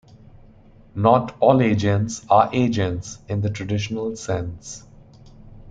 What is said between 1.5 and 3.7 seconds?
agents are agents in the